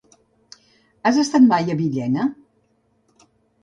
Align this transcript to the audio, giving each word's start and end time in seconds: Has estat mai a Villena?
Has 1.11 1.21
estat 1.25 1.47
mai 1.53 1.69
a 1.69 1.79
Villena? 1.85 2.29